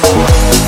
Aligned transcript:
Thank 0.00 0.67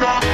Knock, 0.00 0.24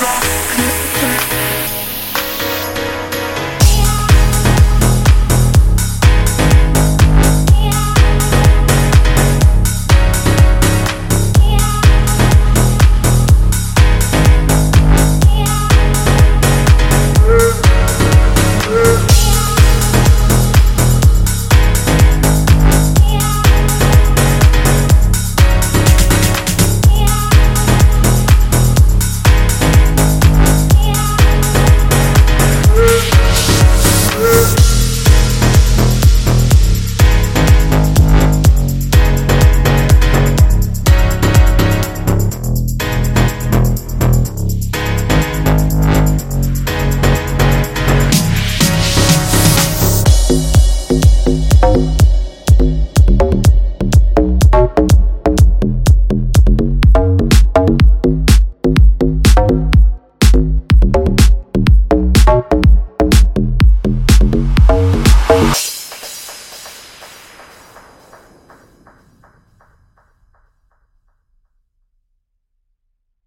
knock, 0.00 1.39